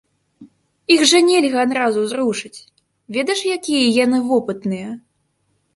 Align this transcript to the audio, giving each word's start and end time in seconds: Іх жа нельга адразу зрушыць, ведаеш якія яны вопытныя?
Іх 0.95 1.01
жа 1.11 1.19
нельга 1.27 1.57
адразу 1.67 2.07
зрушыць, 2.15 2.59
ведаеш 3.19 3.41
якія 3.59 3.85
яны 4.03 4.17
вопытныя? 4.33 4.89